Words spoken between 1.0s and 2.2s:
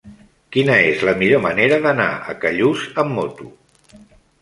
la millor manera d'anar